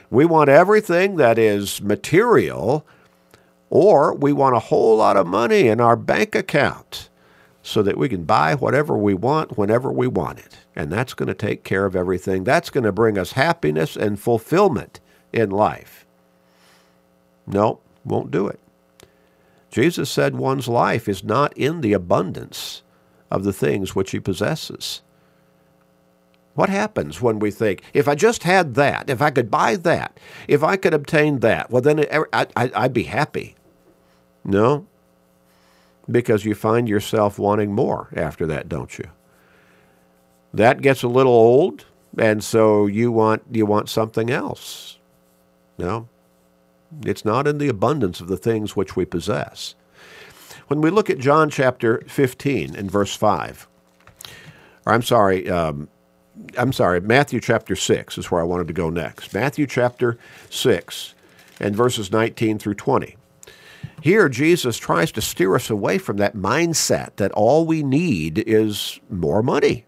We 0.10 0.26
want 0.26 0.50
everything 0.50 1.16
that 1.16 1.40
is 1.40 1.82
material 1.82 2.86
or 3.70 4.14
we 4.14 4.34
want 4.34 4.56
a 4.56 4.60
whole 4.60 4.98
lot 4.98 5.18
of 5.18 5.26
money 5.26 5.68
in 5.68 5.82
our 5.82 5.96
bank 5.96 6.36
account 6.36 7.10
so 7.64 7.82
that 7.82 7.98
we 7.98 8.10
can 8.10 8.24
buy 8.24 8.54
whatever 8.54 8.96
we 8.96 9.14
want 9.14 9.58
whenever 9.58 9.92
we 9.92 10.06
want 10.06 10.38
it. 10.38 10.60
And 10.76 10.92
that's 10.92 11.14
going 11.14 11.28
to 11.28 11.34
take 11.34 11.64
care 11.64 11.86
of 11.86 11.96
everything. 11.96 12.44
That's 12.44 12.70
going 12.70 12.84
to 12.84 12.92
bring 12.92 13.18
us 13.18 13.32
happiness 13.32 13.96
and 13.96 14.20
fulfillment 14.20 15.00
in 15.32 15.50
life. 15.50 16.06
No, 17.48 17.80
won't 18.06 18.32
do 18.32 18.48
it. 18.48 18.60
Jesus 19.74 20.08
said 20.12 20.36
one's 20.36 20.68
life 20.68 21.10
is 21.10 21.24
not 21.24 21.52
in 21.58 21.82
the 21.82 21.94
abundance 21.94 22.84
of 23.32 23.44
the 23.44 23.52
things 23.52 23.96
which 23.96 24.12
he 24.12 24.20
possesses. 24.20 25.02
What 26.54 26.70
happens 26.70 27.24
when 27.24 27.40
we 27.40 27.50
think, 27.50 27.82
if 27.92 28.08
I 28.08 28.14
just 28.14 28.44
had 28.44 28.76
that, 28.76 29.10
if 29.10 29.20
I 29.20 29.32
could 29.32 29.50
buy 29.50 29.76
that, 29.78 30.20
if 30.48 30.64
I 30.64 30.76
could 30.78 30.94
obtain 30.94 31.40
that, 31.40 31.72
well, 31.72 31.82
then 31.82 32.06
er, 32.14 32.30
I'd 32.32 32.94
be 32.94 33.06
happy. 33.06 33.56
No, 34.46 34.86
because 36.08 36.46
you 36.46 36.54
find 36.54 36.88
yourself 36.88 37.40
wanting 37.40 37.74
more 37.74 38.10
after 38.16 38.46
that, 38.46 38.70
don't 38.70 39.00
you? 39.00 39.10
That 40.54 40.84
gets 40.84 41.02
a 41.02 41.08
little 41.08 41.34
old, 41.34 41.86
and 42.16 42.44
so 42.44 42.86
you 42.86 43.12
want 43.12 43.42
you 43.52 43.66
want 43.66 43.90
something 43.90 44.30
else. 44.30 45.00
No, 45.80 46.10
it's 47.06 47.26
not 47.26 47.48
in 47.48 47.58
the 47.58 47.70
abundance 47.70 48.20
of 48.20 48.28
the 48.28 48.38
things 48.38 48.76
which 48.76 48.96
we 48.96 49.06
possess. 49.06 49.76
When 50.68 50.82
we 50.82 50.90
look 50.90 51.10
at 51.10 51.20
John 51.20 51.50
chapter 51.50 52.04
15 52.08 52.76
and 52.76 52.90
verse 52.90 53.16
5, 53.16 53.68
or 54.86 54.94
I'm 54.94 55.02
sorry, 55.02 55.50
um, 55.50 55.90
I'm 56.58 56.74
sorry, 56.74 57.00
Matthew 57.02 57.40
chapter 57.40 57.76
6 57.76 58.18
is 58.18 58.32
where 58.32 58.42
I 58.42 58.46
wanted 58.46 58.68
to 58.68 58.74
go 58.74 58.90
next. 58.90 59.34
Matthew 59.34 59.68
chapter 59.68 60.18
6 60.50 61.16
and 61.60 61.76
verses 61.76 62.12
19 62.12 62.60
through 62.60 62.76
20. 62.76 63.18
Here, 64.02 64.28
Jesus 64.30 64.78
tries 64.78 65.12
to 65.14 65.22
steer 65.22 65.56
us 65.56 65.70
away 65.70 65.98
from 65.98 66.18
that 66.18 66.36
mindset 66.36 67.16
that 67.18 67.32
all 67.34 67.66
we 67.66 67.84
need 67.84 68.40
is 68.40 69.00
more 69.10 69.42
money. 69.42 69.86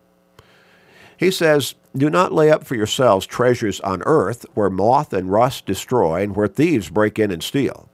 He 1.18 1.32
says, 1.32 1.76
Do 1.96 2.10
not 2.10 2.34
lay 2.34 2.52
up 2.52 2.66
for 2.66 2.76
yourselves 2.76 3.26
treasures 3.26 3.80
on 3.82 4.04
earth 4.06 4.46
where 4.54 4.70
moth 4.70 5.14
and 5.14 5.32
rust 5.32 5.66
destroy 5.66 6.24
and 6.24 6.36
where 6.36 6.48
thieves 6.48 6.90
break 6.90 7.18
in 7.18 7.32
and 7.32 7.42
steal. 7.42 7.90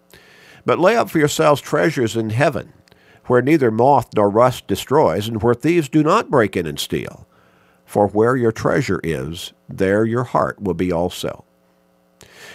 But 0.66 0.80
lay 0.80 0.96
up 0.96 1.10
for 1.10 1.20
yourselves 1.20 1.62
treasures 1.62 2.16
in 2.16 2.32
heaven 2.32 2.74
where 3.26 3.42
neither 3.42 3.72
moth 3.72 4.10
nor 4.16 4.30
rust 4.30 4.68
destroys 4.68 5.28
and 5.28 5.42
where 5.42 5.54
thieves 5.54 5.88
do 5.88 6.04
not 6.04 6.32
break 6.32 6.58
in 6.58 6.66
and 6.66 6.80
steal. 6.80 7.28
For 7.86 8.08
where 8.08 8.36
your 8.36 8.52
treasure 8.52 9.00
is, 9.04 9.54
there 9.70 10.06
your 10.06 10.24
heart 10.24 10.62
will 10.62 10.74
be 10.74 10.92
also. 10.92 11.46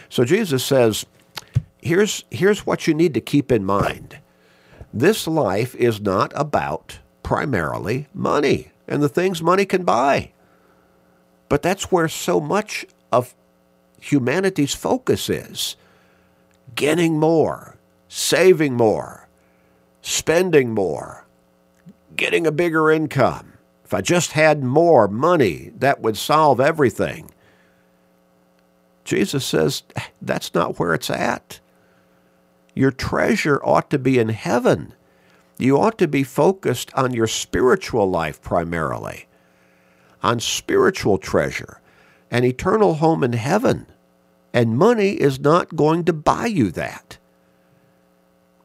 So 0.09 0.25
Jesus 0.25 0.65
says, 0.65 1.07
here's, 1.81 2.25
here's 2.31 2.67
what 2.67 2.87
you 2.87 2.95
need 2.95 3.15
to 3.15 3.21
keep 3.21 3.53
in 3.53 3.65
mind. 3.65 4.19
This 4.93 5.27
life 5.27 5.75
is 5.75 6.01
not 6.01 6.33
about 6.35 6.99
primarily 7.23 8.09
money 8.15 8.71
and 8.89 9.03
the 9.03 9.09
things 9.09 9.43
money 9.43 9.67
can 9.67 9.85
buy. 9.85 10.33
But 11.49 11.63
that's 11.63 11.93
where 11.93 12.09
so 12.09 12.41
much 12.41 12.87
of 13.13 13.35
humanity's 14.01 14.75
focus 14.75 15.29
is 15.31 15.77
getting 16.75 17.19
more, 17.19 17.77
saving 18.09 18.75
more, 18.75 19.29
spending 20.03 20.73
more, 20.73 21.27
getting 22.15 22.47
a 22.47 22.53
bigger 22.53 22.91
income. 22.91 23.55
If 23.85 23.95
I 23.95 24.01
just 24.01 24.33
had 24.33 24.65
more 24.65 25.07
money, 25.07 25.71
that 25.79 26.01
would 26.01 26.17
solve 26.17 26.61
everything. 26.61 27.31
Jesus 29.05 29.47
says 29.47 29.85
that's 30.21 30.53
not 30.53 30.79
where 30.79 30.93
it's 30.93 31.11
at. 31.11 31.61
Your 32.75 32.91
treasure 32.91 33.61
ought 33.65 33.89
to 33.91 33.99
be 33.99 34.19
in 34.19 34.31
heaven. 34.31 34.93
You 35.59 35.79
ought 35.81 35.97
to 35.99 36.09
be 36.09 36.25
focused 36.25 36.93
on 36.95 37.15
your 37.15 37.29
spiritual 37.29 38.11
life 38.11 38.43
primarily, 38.43 39.27
on 40.27 40.41
spiritual 40.41 41.19
treasure, 41.19 41.81
an 42.33 42.43
eternal 42.43 42.95
home 42.95 43.23
in 43.23 43.33
heaven. 43.33 43.87
And 44.53 44.77
money 44.77 45.11
is 45.13 45.39
not 45.39 45.77
going 45.77 46.05
to 46.05 46.13
buy 46.13 46.47
you 46.47 46.73
that. 46.73 47.19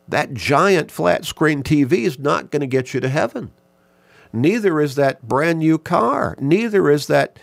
That 0.08 0.34
giant 0.34 0.90
flat 0.90 1.24
screen 1.24 1.62
TV 1.62 2.00
is 2.00 2.18
not 2.18 2.50
going 2.50 2.62
to 2.62 2.68
get 2.68 2.96
you 2.96 3.00
to 3.02 3.10
heaven. 3.10 3.52
Neither 4.34 4.82
is 4.82 4.96
that 4.96 5.28
brand 5.28 5.60
new 5.60 5.78
car. 5.78 6.36
Neither 6.40 6.90
is 6.90 7.06
that 7.08 7.38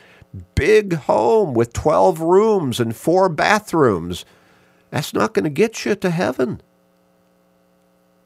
big 0.56 0.94
home 0.94 1.54
with 1.54 1.72
12 1.72 2.20
rooms 2.20 2.80
and 2.80 2.96
four 2.96 3.28
bathrooms 3.28 4.24
that's 4.90 5.14
not 5.14 5.32
going 5.32 5.44
to 5.44 5.50
get 5.50 5.84
you 5.84 5.94
to 5.94 6.10
heaven. 6.10 6.60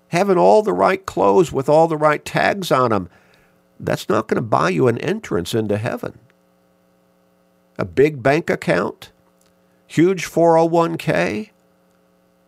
Having 0.08 0.38
all 0.38 0.62
the 0.62 0.72
right 0.72 1.04
clothes 1.04 1.52
with 1.52 1.68
all 1.68 1.86
the 1.86 1.96
right 1.96 2.24
tags 2.24 2.72
on 2.72 2.90
them, 2.90 3.10
that's 3.82 4.08
not 4.08 4.28
going 4.28 4.36
to 4.36 4.42
buy 4.42 4.70
you 4.70 4.86
an 4.86 4.98
entrance 4.98 5.54
into 5.54 5.76
heaven. 5.76 6.20
A 7.78 7.84
big 7.84 8.22
bank 8.22 8.48
account, 8.48 9.10
huge 9.86 10.24
401k, 10.24 11.50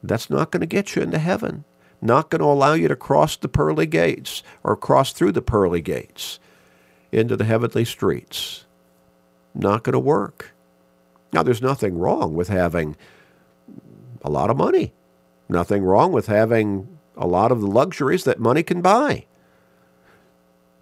that's 0.03 0.31
not 0.31 0.53
going 0.53 0.61
to 0.61 0.67
get 0.67 0.95
you 0.95 1.03
into 1.03 1.19
heaven. 1.19 1.65
Not 2.01 2.31
going 2.31 2.41
to 2.41 2.47
allow 2.47 2.75
you 2.75 2.87
to 2.89 2.97
cross 2.97 3.37
the 3.37 3.49
pearly 3.49 3.87
gates 3.87 4.43
or 4.63 4.77
cross 4.77 5.13
through 5.13 5.33
the 5.33 5.43
pearly 5.43 5.81
gates 5.81 6.39
into 7.11 7.37
the 7.37 7.45
heavenly 7.45 7.85
streets. 7.85 8.67
Not 9.55 9.83
going 9.83 9.95
to 9.95 9.99
work. 9.99 10.53
Now, 11.33 11.43
there's 11.43 11.63
nothing 11.63 11.99
wrong 11.99 12.35
with 12.35 12.49
having 12.49 12.97
a 14.23 14.31
lot 14.31 14.51
of 14.51 14.57
money. 14.57 14.93
Nothing 15.49 15.83
wrong 15.83 16.13
with 16.13 16.27
having 16.27 16.99
a 17.17 17.27
lot 17.27 17.51
of 17.51 17.61
the 17.61 17.67
luxuries 17.67 18.25
that 18.25 18.39
money 18.39 18.63
can 18.63 18.83
buy. 18.83 19.27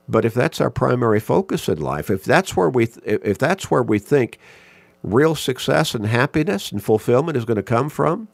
But 0.08 0.24
if 0.24 0.34
that's 0.34 0.60
our 0.60 0.70
primary 0.70 1.20
focus 1.20 1.68
in 1.68 1.80
life, 1.80 2.10
if 2.10 2.24
that's 2.24 2.56
where 2.56 2.68
we 2.68 2.84
if 3.04 3.38
that's 3.38 3.70
where 3.70 3.82
we 3.82 3.98
think 3.98 4.38
real 5.02 5.34
success 5.34 5.94
and 5.94 6.06
happiness 6.06 6.72
and 6.72 6.82
fulfillment 6.82 7.36
is 7.36 7.44
going 7.44 7.56
to 7.56 7.62
come 7.62 7.88
from, 7.88 8.28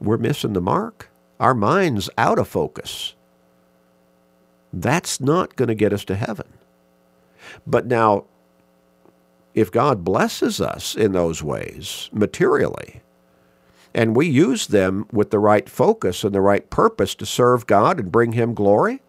we're 0.00 0.18
missing 0.18 0.52
the 0.52 0.60
mark. 0.60 1.10
Our 1.40 1.54
mind's 1.54 2.08
out 2.18 2.38
of 2.38 2.48
focus. 2.48 3.14
That's 4.72 5.20
not 5.20 5.56
going 5.56 5.68
to 5.68 5.74
get 5.74 5.92
us 5.92 6.04
to 6.06 6.14
heaven. 6.14 6.46
But 7.66 7.86
now, 7.86 8.24
if 9.54 9.70
God 9.70 10.04
blesses 10.04 10.60
us 10.60 10.94
in 10.94 11.12
those 11.12 11.42
ways 11.42 12.08
materially, 12.12 13.02
and 13.94 14.16
we 14.16 14.26
use 14.26 14.68
them 14.68 15.06
with 15.12 15.30
the 15.30 15.38
right 15.38 15.68
focus 15.68 16.24
and 16.24 16.34
the 16.34 16.40
right 16.40 16.68
purpose 16.70 17.14
to 17.16 17.26
serve 17.26 17.66
God 17.66 18.00
and 18.00 18.10
bring 18.10 18.32
Him 18.32 18.54
glory 18.54 19.02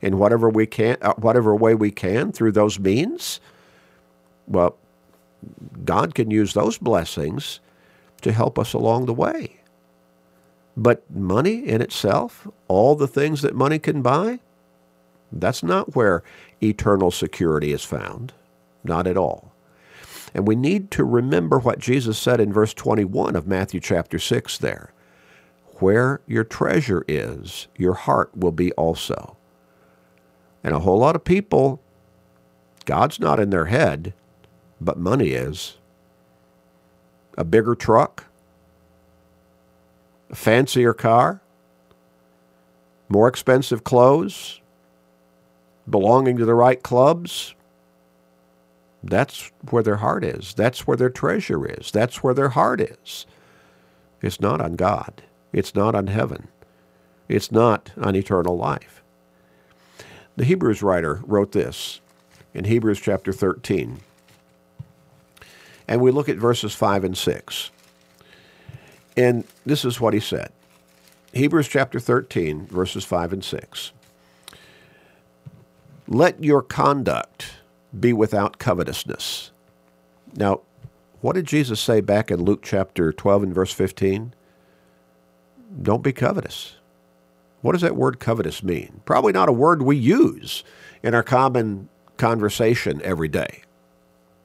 in 0.00 0.18
whatever 0.18 0.48
we 0.48 0.66
can, 0.66 0.96
uh, 1.02 1.14
whatever 1.14 1.54
way 1.54 1.74
we 1.74 1.90
can 1.90 2.32
through 2.32 2.52
those 2.52 2.78
means. 2.78 3.40
Well, 4.46 4.76
God 5.84 6.14
can 6.14 6.30
use 6.30 6.54
those 6.54 6.78
blessings 6.78 7.60
to 8.22 8.32
help 8.32 8.58
us 8.58 8.72
along 8.72 9.06
the 9.06 9.14
way. 9.14 9.60
But 10.76 11.10
money 11.10 11.66
in 11.66 11.82
itself, 11.82 12.46
all 12.68 12.94
the 12.94 13.08
things 13.08 13.42
that 13.42 13.54
money 13.54 13.78
can 13.78 14.02
buy, 14.02 14.40
that's 15.32 15.62
not 15.62 15.94
where 15.94 16.22
eternal 16.62 17.10
security 17.10 17.72
is 17.72 17.84
found. 17.84 18.32
Not 18.82 19.06
at 19.06 19.16
all. 19.16 19.52
And 20.34 20.46
we 20.46 20.56
need 20.56 20.90
to 20.92 21.04
remember 21.04 21.58
what 21.58 21.78
Jesus 21.78 22.18
said 22.18 22.40
in 22.40 22.52
verse 22.52 22.72
21 22.72 23.36
of 23.36 23.46
Matthew 23.46 23.80
chapter 23.80 24.18
6 24.18 24.58
there. 24.58 24.92
Where 25.80 26.20
your 26.26 26.44
treasure 26.44 27.04
is, 27.08 27.66
your 27.76 27.94
heart 27.94 28.36
will 28.36 28.52
be 28.52 28.72
also. 28.72 29.36
And 30.62 30.74
a 30.74 30.80
whole 30.80 30.98
lot 30.98 31.16
of 31.16 31.24
people, 31.24 31.80
God's 32.84 33.18
not 33.18 33.40
in 33.40 33.50
their 33.50 33.66
head, 33.66 34.14
but 34.80 34.98
money 34.98 35.30
is. 35.30 35.76
A 37.38 37.44
bigger 37.44 37.74
truck, 37.74 38.26
a 40.30 40.34
fancier 40.34 40.92
car, 40.92 41.40
more 43.08 43.28
expensive 43.28 43.84
clothes, 43.84 44.60
belonging 45.88 46.36
to 46.36 46.44
the 46.44 46.54
right 46.54 46.82
clubs. 46.82 47.54
That's 49.02 49.50
where 49.70 49.82
their 49.82 49.96
heart 49.96 50.24
is. 50.24 50.52
That's 50.54 50.86
where 50.86 50.96
their 50.96 51.10
treasure 51.10 51.66
is. 51.66 51.90
That's 51.90 52.22
where 52.22 52.34
their 52.34 52.50
heart 52.50 52.80
is. 52.80 53.26
It's 54.20 54.40
not 54.40 54.60
on 54.60 54.76
God. 54.76 55.22
It's 55.52 55.74
not 55.74 55.94
on 55.94 56.08
heaven. 56.08 56.48
It's 57.28 57.50
not 57.50 57.92
on 57.96 58.14
eternal 58.14 58.56
life. 58.56 59.02
The 60.36 60.44
Hebrews 60.44 60.82
writer 60.82 61.20
wrote 61.24 61.52
this 61.52 62.00
in 62.54 62.64
Hebrews 62.64 63.00
chapter 63.00 63.32
13. 63.32 64.00
And 65.88 66.00
we 66.00 66.10
look 66.10 66.28
at 66.28 66.36
verses 66.36 66.74
5 66.74 67.04
and 67.04 67.18
6. 67.18 67.70
And 69.16 69.44
this 69.66 69.84
is 69.84 70.00
what 70.00 70.14
he 70.14 70.20
said 70.20 70.52
Hebrews 71.32 71.68
chapter 71.68 72.00
13, 72.00 72.66
verses 72.66 73.04
5 73.04 73.32
and 73.32 73.44
6. 73.44 73.92
Let 76.08 76.42
your 76.42 76.62
conduct 76.62 77.52
be 77.98 78.12
without 78.12 78.58
covetousness. 78.58 79.50
Now, 80.34 80.62
what 81.20 81.34
did 81.34 81.46
Jesus 81.46 81.80
say 81.80 82.00
back 82.00 82.30
in 82.30 82.42
Luke 82.42 82.62
chapter 82.62 83.12
12 83.12 83.42
and 83.44 83.54
verse 83.54 83.72
15? 83.72 84.34
Don't 85.82 86.02
be 86.02 86.12
covetous. 86.12 86.76
What 87.62 87.72
does 87.72 87.82
that 87.82 87.96
word 87.96 88.20
covetous 88.20 88.62
mean? 88.62 89.02
Probably 89.04 89.32
not 89.32 89.48
a 89.48 89.52
word 89.52 89.82
we 89.82 89.96
use 89.96 90.64
in 91.02 91.14
our 91.14 91.22
common 91.22 91.88
conversation 92.16 93.00
every 93.02 93.28
day. 93.28 93.62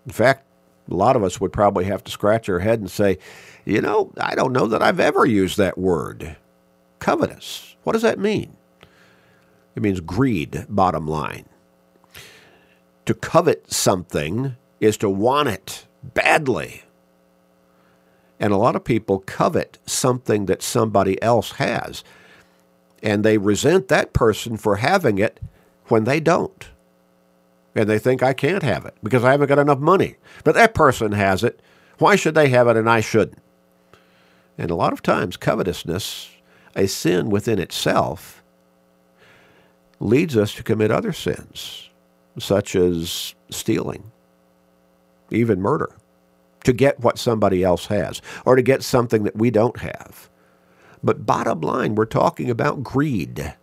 In 0.06 0.12
fact, 0.12 0.46
a 0.90 0.94
lot 0.94 1.16
of 1.16 1.24
us 1.24 1.40
would 1.40 1.54
probably 1.54 1.86
have 1.86 2.04
to 2.04 2.12
scratch 2.12 2.50
our 2.50 2.60
head 2.60 2.80
and 2.80 2.92
say, 2.92 3.18
you 3.66 3.82
know, 3.82 4.12
I 4.18 4.36
don't 4.36 4.54
know 4.54 4.68
that 4.68 4.84
I've 4.84 5.00
ever 5.00 5.26
used 5.26 5.58
that 5.58 5.78
word. 5.78 6.36
Covetous. 7.00 7.76
What 7.84 7.94
does 7.94 8.04
that 8.04 8.20
mean? 8.20 8.56
It 9.76 9.82
means 9.82 10.00
greed, 10.00 10.66
bottom 10.70 11.08
line. 11.08 11.46
To 13.06 13.14
covet 13.14 13.72
something 13.72 14.56
is 14.80 14.98
to 14.98 15.10
want 15.10 15.50
it 15.50 15.86
badly. 16.04 16.84
And 18.40 18.52
a 18.54 18.58
lot 18.58 18.76
of 18.76 18.84
people 18.84 19.20
covet 19.20 19.80
something 19.86 20.46
that 20.46 20.62
somebody 20.62 21.22
else 21.22 21.54
has. 21.54 22.04
And 23.06 23.24
they 23.24 23.38
resent 23.38 23.88
that 23.88 24.14
person 24.14 24.58
for 24.58 24.78
having 24.78 25.20
it 25.20 25.40
when 25.90 26.06
they 26.06 26.20
don't. 26.20 26.68
And 27.76 27.88
they 27.88 28.00
think 28.00 28.24
I 28.24 28.34
can't 28.34 28.64
have 28.64 28.84
it 28.86 28.96
because 29.04 29.24
I 29.24 29.32
haven't 29.32 29.48
got 29.48 29.60
enough 29.60 29.80
money. 29.80 30.16
But 30.44 30.56
that 30.56 30.74
person 30.74 31.12
has 31.12 31.44
it. 31.44 31.62
Why 32.00 32.16
should 32.16 32.34
they 32.34 32.50
have 32.50 32.68
it 32.68 32.76
and 32.76 32.90
I 32.90 33.02
shouldn't? 33.02 33.42
And 34.58 34.72
a 34.72 34.76
lot 34.76 34.92
of 34.92 35.04
times, 35.04 35.38
covetousness, 35.38 36.32
a 36.76 36.88
sin 36.88 37.30
within 37.30 37.60
itself, 37.60 38.44
leads 40.00 40.36
us 40.36 40.56
to 40.56 40.64
commit 40.64 40.92
other 40.92 41.14
sins, 41.14 41.90
such 42.40 42.76
as 42.76 43.36
stealing, 43.50 44.12
even 45.30 45.62
murder, 45.62 45.92
to 46.64 46.74
get 46.74 47.00
what 47.02 47.20
somebody 47.20 47.64
else 47.64 47.86
has, 47.88 48.22
or 48.46 48.56
to 48.56 48.62
get 48.62 48.82
something 48.82 49.24
that 49.24 49.36
we 49.36 49.52
don't 49.52 49.80
have. 49.82 50.30
But 51.06 51.26
bottom 51.26 51.62
line, 51.62 51.96
we're 51.96 52.06
talking 52.06 52.50
about 52.50 52.84
greed. 52.84 53.54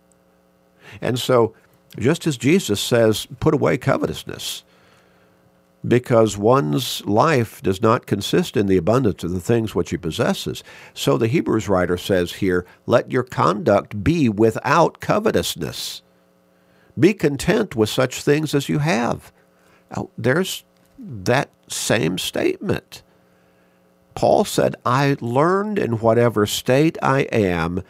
And 1.01 1.19
so, 1.19 1.53
just 1.99 2.25
as 2.25 2.37
Jesus 2.37 2.79
says, 2.79 3.27
put 3.39 3.53
away 3.53 3.77
covetousness, 3.77 4.63
because 5.85 6.37
one's 6.37 7.05
life 7.05 7.61
does 7.61 7.81
not 7.81 8.05
consist 8.05 8.55
in 8.55 8.67
the 8.67 8.77
abundance 8.77 9.25
of 9.25 9.31
the 9.31 9.41
things 9.41 9.75
which 9.75 9.89
he 9.89 9.97
possesses. 9.97 10.63
So 10.93 11.17
the 11.17 11.27
Hebrews 11.27 11.67
writer 11.67 11.97
says 11.97 12.33
here, 12.33 12.65
let 12.85 13.11
your 13.11 13.23
conduct 13.23 14.01
be 14.01 14.29
without 14.29 15.01
covetousness. 15.01 16.01
Be 16.97 17.13
content 17.13 17.75
with 17.75 17.89
such 17.89 18.21
things 18.21 18.55
as 18.55 18.69
you 18.69 18.79
have. 18.79 19.33
There's 20.17 20.63
that 20.97 21.49
same 21.67 22.17
statement. 22.17 23.03
Paul 24.15 24.45
said, 24.45 24.75
I 24.85 25.17
learned 25.21 25.79
in 25.79 25.99
whatever 25.99 26.45
state 26.45 26.97
I 27.01 27.21
am 27.31 27.83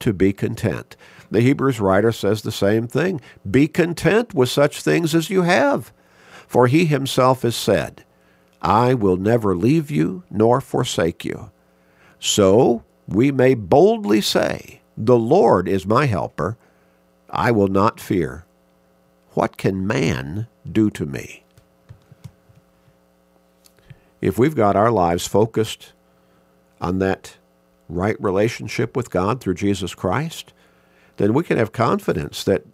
to 0.00 0.12
be 0.12 0.32
content. 0.32 0.96
The 1.30 1.40
Hebrews 1.40 1.80
writer 1.80 2.12
says 2.12 2.42
the 2.42 2.52
same 2.52 2.86
thing. 2.86 3.20
Be 3.48 3.68
content 3.68 4.34
with 4.34 4.48
such 4.48 4.82
things 4.82 5.14
as 5.14 5.30
you 5.30 5.42
have. 5.42 5.92
For 6.46 6.66
he 6.66 6.86
himself 6.86 7.42
has 7.42 7.56
said, 7.56 8.04
I 8.62 8.94
will 8.94 9.16
never 9.16 9.54
leave 9.54 9.90
you 9.90 10.24
nor 10.30 10.60
forsake 10.60 11.24
you. 11.24 11.50
So 12.18 12.84
we 13.06 13.30
may 13.30 13.54
boldly 13.54 14.20
say, 14.20 14.80
The 14.96 15.18
Lord 15.18 15.68
is 15.68 15.86
my 15.86 16.06
helper. 16.06 16.56
I 17.30 17.50
will 17.50 17.68
not 17.68 18.00
fear. 18.00 18.46
What 19.30 19.56
can 19.56 19.86
man 19.86 20.48
do 20.70 20.90
to 20.90 21.06
me? 21.06 21.44
If 24.20 24.38
we've 24.38 24.54
got 24.54 24.76
our 24.76 24.90
lives 24.90 25.26
focused 25.26 25.92
on 26.80 26.98
that 26.98 27.36
right 27.88 28.20
relationship 28.20 28.96
with 28.96 29.10
God 29.10 29.40
through 29.40 29.54
Jesus 29.54 29.94
Christ, 29.94 30.52
then 31.16 31.34
we 31.34 31.44
can 31.44 31.58
have 31.58 31.72
confidence 31.72 32.44
that 32.44 32.64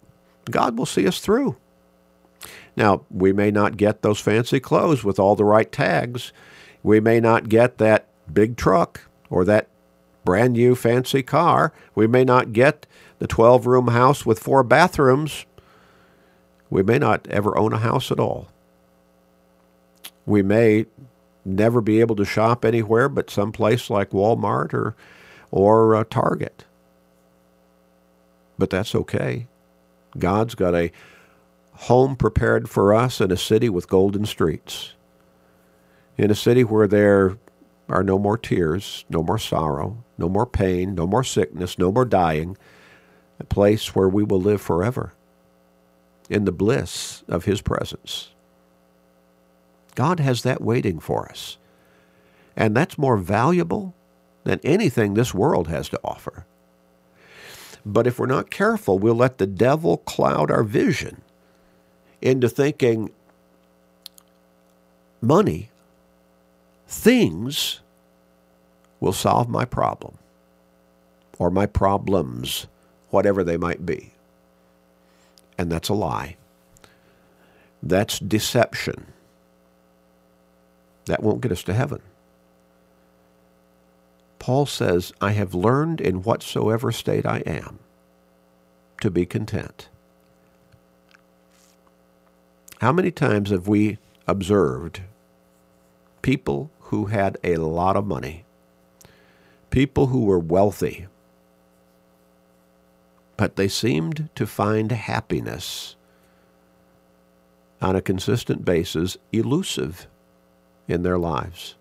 God 0.49 0.77
will 0.77 0.85
see 0.85 1.07
us 1.07 1.19
through. 1.19 1.55
Now, 2.75 3.05
we 3.09 3.31
may 3.31 3.51
not 3.51 3.77
get 3.77 4.01
those 4.01 4.19
fancy 4.19 4.59
clothes 4.59 5.03
with 5.03 5.19
all 5.19 5.35
the 5.35 5.45
right 5.45 5.71
tags. 5.71 6.33
We 6.83 6.99
may 6.99 7.19
not 7.19 7.49
get 7.49 7.77
that 7.77 8.07
big 8.31 8.57
truck 8.57 9.01
or 9.29 9.45
that 9.45 9.69
brand 10.23 10.53
new 10.53 10.75
fancy 10.75 11.23
car. 11.23 11.71
We 11.93 12.07
may 12.07 12.23
not 12.23 12.53
get 12.53 12.85
the 13.19 13.27
12 13.27 13.65
room 13.65 13.87
house 13.87 14.25
with 14.25 14.39
four 14.39 14.63
bathrooms. 14.63 15.45
We 16.69 16.83
may 16.83 16.99
not 16.99 17.27
ever 17.27 17.57
own 17.57 17.73
a 17.73 17.77
house 17.77 18.11
at 18.11 18.19
all. 18.19 18.49
We 20.25 20.41
may 20.41 20.87
never 21.45 21.79
be 21.79 21.99
able 21.99 22.15
to 22.15 22.25
shop 22.25 22.65
anywhere 22.65 23.07
but 23.07 23.29
some 23.29 23.51
place 23.51 23.89
like 23.89 24.09
Walmart 24.09 24.73
or, 24.73 24.95
or 25.51 25.95
uh, 25.95 26.03
Target. 26.09 26.65
But 28.57 28.69
that's 28.69 28.95
okay. 28.95 29.47
God's 30.17 30.55
got 30.55 30.75
a 30.75 30.91
home 31.73 32.15
prepared 32.15 32.69
for 32.69 32.93
us 32.93 33.21
in 33.21 33.31
a 33.31 33.37
city 33.37 33.69
with 33.69 33.89
golden 33.89 34.25
streets, 34.25 34.93
in 36.17 36.31
a 36.31 36.35
city 36.35 36.63
where 36.63 36.87
there 36.87 37.37
are 37.89 38.03
no 38.03 38.17
more 38.17 38.37
tears, 38.37 39.05
no 39.09 39.21
more 39.21 39.37
sorrow, 39.37 40.03
no 40.17 40.29
more 40.29 40.45
pain, 40.45 40.95
no 40.95 41.05
more 41.05 41.23
sickness, 41.23 41.77
no 41.77 41.91
more 41.91 42.05
dying, 42.05 42.57
a 43.39 43.43
place 43.43 43.93
where 43.93 44.07
we 44.09 44.23
will 44.23 44.39
live 44.39 44.61
forever 44.61 45.13
in 46.29 46.45
the 46.45 46.51
bliss 46.51 47.23
of 47.27 47.45
His 47.45 47.61
presence. 47.61 48.29
God 49.95 50.19
has 50.19 50.43
that 50.43 50.61
waiting 50.61 50.99
for 50.99 51.27
us. 51.29 51.57
And 52.55 52.75
that's 52.75 52.97
more 52.97 53.17
valuable 53.17 53.93
than 54.43 54.59
anything 54.63 55.13
this 55.13 55.33
world 55.33 55.67
has 55.67 55.89
to 55.89 55.99
offer. 56.03 56.45
But 57.85 58.07
if 58.07 58.19
we're 58.19 58.25
not 58.25 58.49
careful, 58.49 58.99
we'll 58.99 59.15
let 59.15 59.37
the 59.37 59.47
devil 59.47 59.97
cloud 59.97 60.51
our 60.51 60.63
vision 60.63 61.21
into 62.21 62.49
thinking 62.49 63.11
money, 65.21 65.69
things 66.87 67.81
will 68.99 69.13
solve 69.13 69.49
my 69.49 69.65
problem 69.65 70.17
or 71.37 71.49
my 71.49 71.65
problems, 71.65 72.67
whatever 73.09 73.43
they 73.43 73.57
might 73.57 73.85
be. 73.85 74.13
And 75.57 75.71
that's 75.71 75.89
a 75.89 75.93
lie. 75.93 76.37
That's 77.83 78.19
deception. 78.19 79.07
That 81.05 81.23
won't 81.23 81.41
get 81.41 81.51
us 81.51 81.63
to 81.63 81.73
heaven. 81.73 82.01
Paul 84.39 84.65
says, 84.65 85.11
I 85.21 85.31
have 85.31 85.55
learned 85.55 85.99
in 85.99 86.23
whatsoever 86.23 86.91
state 86.91 87.25
I 87.25 87.39
am 87.47 87.79
to 89.01 89.09
be 89.09 89.25
content. 89.25 89.89
How 92.79 92.91
many 92.91 93.11
times 93.11 93.49
have 93.49 93.67
we 93.67 93.97
observed 94.27 95.01
people 96.21 96.69
who 96.81 97.05
had 97.05 97.37
a 97.43 97.57
lot 97.57 97.95
of 97.95 98.05
money, 98.05 98.45
people 99.69 100.07
who 100.07 100.25
were 100.25 100.39
wealthy, 100.39 101.07
but 103.37 103.55
they 103.55 103.67
seemed 103.67 104.29
to 104.35 104.45
find 104.45 104.91
happiness 104.91 105.95
on 107.81 107.95
a 107.95 108.01
consistent 108.01 108.63
basis 108.63 109.17
elusive? 109.31 110.07
In 110.87 111.03
their 111.03 111.17
lives. 111.17 111.75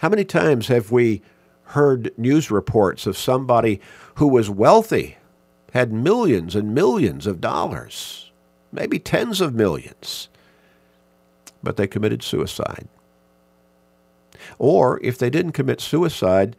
How 0.00 0.08
many 0.08 0.24
times 0.24 0.68
have 0.68 0.90
we 0.90 1.22
heard 1.64 2.12
news 2.18 2.50
reports 2.50 3.06
of 3.06 3.16
somebody 3.16 3.80
who 4.16 4.26
was 4.26 4.50
wealthy, 4.50 5.16
had 5.72 5.92
millions 5.92 6.56
and 6.56 6.74
millions 6.74 7.26
of 7.26 7.40
dollars, 7.40 8.30
maybe 8.72 8.98
tens 8.98 9.40
of 9.40 9.54
millions, 9.54 10.28
but 11.62 11.76
they 11.76 11.86
committed 11.86 12.22
suicide? 12.22 12.88
Or 14.58 15.00
if 15.02 15.18
they 15.18 15.30
didn't 15.30 15.52
commit 15.52 15.80
suicide, 15.80 16.56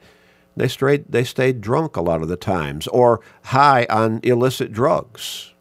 they 0.55 0.67
stayed, 0.67 1.05
they 1.09 1.23
stayed 1.23 1.61
drunk 1.61 1.95
a 1.95 2.01
lot 2.01 2.21
of 2.21 2.27
the 2.27 2.37
times 2.37 2.87
or 2.87 3.21
high 3.45 3.85
on 3.89 4.19
illicit 4.23 4.71
drugs. 4.71 5.53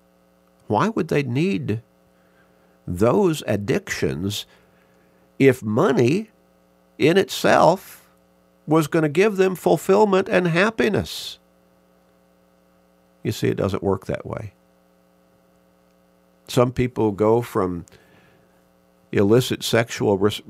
Why 0.66 0.88
would 0.88 1.08
they 1.08 1.22
need 1.22 1.82
those 2.86 3.42
addictions 3.46 4.46
if 5.40 5.62
money 5.62 6.30
in 6.98 7.16
itself 7.16 8.08
was 8.66 8.86
going 8.86 9.02
to 9.02 9.08
give 9.08 9.36
them 9.36 9.56
fulfillment 9.56 10.28
and 10.28 10.46
happiness? 10.46 11.38
You 13.24 13.32
see, 13.32 13.48
it 13.48 13.56
doesn't 13.56 13.82
work 13.82 14.06
that 14.06 14.24
way. 14.24 14.52
Some 16.46 16.72
people 16.72 17.10
go 17.10 17.42
from 17.42 17.86
illicit 19.12 19.62
sexual 19.64 20.18
re- 20.18 20.40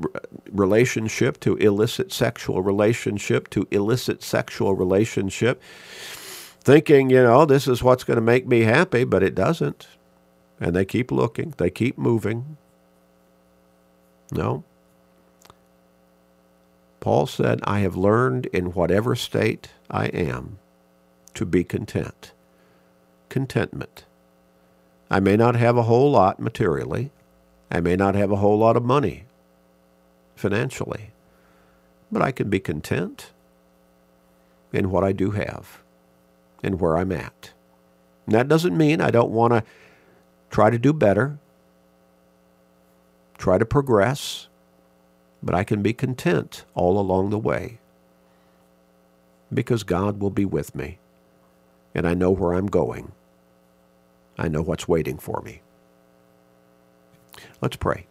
relationship 0.50 1.40
to 1.40 1.56
illicit 1.56 2.12
sexual 2.12 2.62
relationship 2.62 3.48
to 3.50 3.66
illicit 3.70 4.22
sexual 4.22 4.74
relationship, 4.74 5.62
thinking, 6.60 7.10
you 7.10 7.22
know, 7.22 7.46
this 7.46 7.66
is 7.66 7.82
what's 7.82 8.04
going 8.04 8.16
to 8.16 8.22
make 8.22 8.46
me 8.46 8.60
happy, 8.60 9.04
but 9.04 9.22
it 9.22 9.34
doesn't. 9.34 9.86
And 10.60 10.76
they 10.76 10.84
keep 10.84 11.10
looking, 11.10 11.54
they 11.56 11.70
keep 11.70 11.96
moving. 11.96 12.58
No. 14.32 14.64
Paul 17.00 17.26
said, 17.26 17.60
I 17.64 17.80
have 17.80 17.96
learned 17.96 18.46
in 18.46 18.72
whatever 18.72 19.16
state 19.16 19.70
I 19.90 20.06
am 20.06 20.58
to 21.34 21.46
be 21.46 21.64
content. 21.64 22.32
Contentment. 23.30 24.04
I 25.10 25.18
may 25.18 25.36
not 25.36 25.56
have 25.56 25.76
a 25.76 25.84
whole 25.84 26.10
lot 26.10 26.38
materially. 26.38 27.10
I 27.70 27.80
may 27.80 27.96
not 27.96 28.14
have 28.14 28.30
a 28.30 28.36
whole 28.36 28.58
lot 28.58 28.76
of 28.76 28.84
money 28.84 29.24
financially, 30.36 31.10
but 32.12 32.22
I 32.22 32.32
can 32.32 32.50
be 32.50 32.60
content 32.60 33.30
in 34.72 34.90
what 34.90 35.02
I 35.02 35.12
do 35.12 35.32
have 35.32 35.80
and 36.62 36.80
where 36.80 36.96
I'm 36.96 37.12
at. 37.12 37.52
And 38.26 38.34
that 38.34 38.48
doesn't 38.48 38.76
mean 38.76 39.00
I 39.00 39.10
don't 39.10 39.30
want 39.30 39.52
to 39.52 39.64
try 40.50 40.70
to 40.70 40.78
do 40.78 40.92
better, 40.92 41.38
try 43.38 43.58
to 43.58 43.64
progress, 43.64 44.48
but 45.42 45.54
I 45.54 45.64
can 45.64 45.82
be 45.82 45.92
content 45.92 46.64
all 46.74 46.98
along 46.98 47.30
the 47.30 47.38
way 47.38 47.78
because 49.52 49.82
God 49.82 50.20
will 50.20 50.30
be 50.30 50.44
with 50.44 50.74
me 50.74 50.98
and 51.94 52.06
I 52.06 52.14
know 52.14 52.30
where 52.30 52.52
I'm 52.54 52.66
going. 52.66 53.12
I 54.38 54.48
know 54.48 54.62
what's 54.62 54.88
waiting 54.88 55.18
for 55.18 55.42
me. 55.44 55.62
Let's 57.60 57.76
pray. 57.76 58.06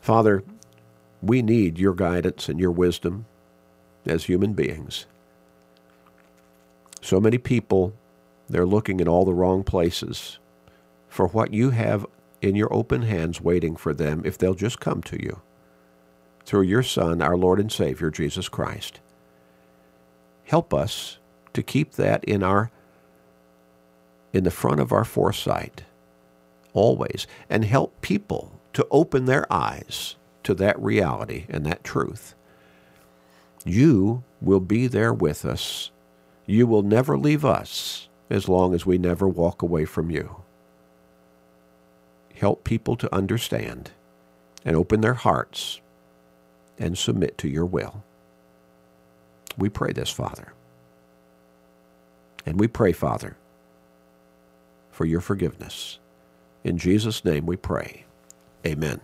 Father, 0.00 0.42
we 1.22 1.42
need 1.42 1.78
your 1.78 1.94
guidance 1.94 2.48
and 2.48 2.60
your 2.60 2.70
wisdom 2.70 3.26
as 4.06 4.24
human 4.24 4.54
beings. 4.54 5.06
So 7.02 7.20
many 7.20 7.38
people, 7.38 7.94
they're 8.48 8.66
looking 8.66 9.00
in 9.00 9.08
all 9.08 9.24
the 9.24 9.34
wrong 9.34 9.64
places 9.64 10.38
for 11.08 11.28
what 11.28 11.52
you 11.52 11.70
have 11.70 12.06
in 12.42 12.56
your 12.56 12.72
open 12.72 13.02
hands 13.02 13.40
waiting 13.40 13.76
for 13.76 13.94
them 13.94 14.22
if 14.24 14.38
they'll 14.38 14.54
just 14.54 14.80
come 14.80 15.02
to 15.02 15.22
you 15.22 15.40
through 16.50 16.62
your 16.62 16.82
Son, 16.82 17.22
our 17.22 17.36
Lord 17.36 17.60
and 17.60 17.70
Savior, 17.70 18.10
Jesus 18.10 18.48
Christ. 18.48 18.98
Help 20.42 20.74
us 20.74 21.18
to 21.52 21.62
keep 21.62 21.92
that 21.92 22.24
in 22.24 22.42
our 22.42 22.72
in 24.32 24.42
the 24.42 24.50
front 24.50 24.80
of 24.80 24.90
our 24.90 25.04
foresight 25.04 25.84
always, 26.72 27.28
and 27.48 27.64
help 27.64 28.00
people 28.00 28.60
to 28.72 28.84
open 28.90 29.26
their 29.26 29.46
eyes 29.52 30.16
to 30.42 30.52
that 30.54 30.76
reality 30.80 31.46
and 31.48 31.64
that 31.66 31.84
truth. 31.84 32.34
You 33.64 34.24
will 34.40 34.58
be 34.58 34.88
there 34.88 35.14
with 35.14 35.44
us. 35.44 35.92
You 36.46 36.66
will 36.66 36.82
never 36.82 37.16
leave 37.16 37.44
us 37.44 38.08
as 38.28 38.48
long 38.48 38.74
as 38.74 38.84
we 38.84 38.98
never 38.98 39.28
walk 39.28 39.62
away 39.62 39.84
from 39.84 40.10
you. 40.10 40.42
Help 42.34 42.64
people 42.64 42.96
to 42.96 43.14
understand 43.14 43.92
and 44.64 44.74
open 44.74 45.00
their 45.00 45.14
hearts 45.14 45.80
and 46.80 46.98
submit 46.98 47.38
to 47.38 47.48
your 47.48 47.66
will. 47.66 48.02
We 49.58 49.68
pray 49.68 49.92
this, 49.92 50.10
Father. 50.10 50.54
And 52.46 52.58
we 52.58 52.68
pray, 52.68 52.92
Father, 52.92 53.36
for 54.90 55.04
your 55.04 55.20
forgiveness. 55.20 56.00
In 56.64 56.78
Jesus' 56.78 57.24
name 57.24 57.46
we 57.46 57.56
pray. 57.56 58.06
Amen. 58.66 59.00